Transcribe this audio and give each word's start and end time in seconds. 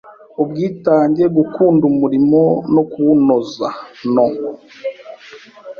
Ubwitange, 0.41 1.23
Gukunda 1.37 1.83
umurimo 1.91 2.41
no 2.73 2.83
kuwunoza 2.91 3.67
no 4.13 4.27